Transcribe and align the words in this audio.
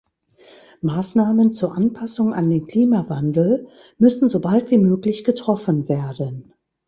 Maßnahmen 0.81 1.53
zur 1.53 1.75
Anpassung 1.75 2.33
an 2.33 2.49
den 2.49 2.65
Klimawandel 2.65 3.67
müssen 3.99 4.29
so 4.29 4.39
bald 4.39 4.71
wie 4.71 4.79
möglich 4.79 5.23
getroffen 5.23 5.87
werden. 5.89 6.55